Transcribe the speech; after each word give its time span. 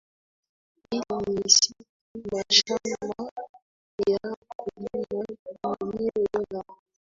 hili 0.91 1.03
ni 1.17 1.41
misitu 1.43 1.83
mashamba 2.31 3.29
ya 4.09 4.19
kulimwa 4.57 5.77
nieneo 5.93 6.45
la 6.51 6.63